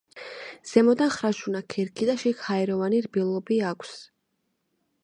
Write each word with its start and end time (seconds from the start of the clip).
ზემოდან 0.69 1.11
ხრაშუნა 1.15 1.61
ქერქი 1.75 2.09
და 2.11 2.17
შიგ 2.23 2.43
ჰაეროვანი 2.47 3.05
რბილობი 3.09 3.63
აქვს. 3.75 3.95